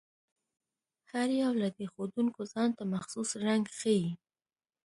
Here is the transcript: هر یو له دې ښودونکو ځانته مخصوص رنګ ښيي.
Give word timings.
هر 1.11 1.29
یو 1.41 1.51
له 1.61 1.67
دې 1.75 1.85
ښودونکو 1.93 2.41
ځانته 2.53 2.83
مخصوص 2.93 3.29
رنګ 3.45 3.63
ښيي. 3.77 4.09